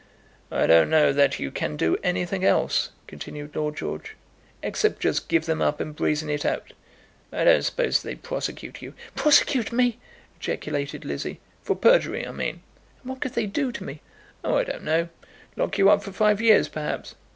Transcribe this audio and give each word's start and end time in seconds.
"I 0.49 0.65
don't 0.65 0.89
know 0.89 1.13
that 1.13 1.37
you 1.37 1.51
can 1.51 1.77
do 1.77 1.95
anything 2.01 2.43
else," 2.43 2.89
continued 3.05 3.55
Lord 3.55 3.75
George, 3.77 4.15
"except 4.63 4.99
just 4.99 5.27
give 5.27 5.45
them 5.45 5.61
up 5.61 5.79
and 5.79 5.95
brazen 5.95 6.27
it 6.27 6.43
out. 6.43 6.73
I 7.31 7.43
don't 7.43 7.61
suppose 7.61 8.01
they'd 8.01 8.23
prosecute 8.23 8.81
you." 8.81 8.95
"Prosecute 9.13 9.71
me!" 9.71 9.99
ejaculated 10.39 11.05
Lizzie. 11.05 11.39
"For 11.61 11.75
perjury, 11.75 12.27
I 12.27 12.31
mean." 12.31 12.63
"And 13.03 13.11
what 13.11 13.21
could 13.21 13.33
they 13.33 13.45
do 13.45 13.71
to 13.71 13.83
me?" 13.83 14.01
"Oh, 14.43 14.57
I 14.57 14.63
don't 14.63 14.83
know. 14.83 15.09
Lock 15.55 15.77
you 15.77 15.91
up 15.91 16.01
for 16.01 16.11
five 16.11 16.41
years, 16.41 16.67
perhaps." 16.67 17.13